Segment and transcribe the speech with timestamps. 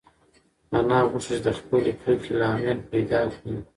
[0.77, 3.55] انا غوښتل چې د خپلې کرکې لامل پیدا کړي.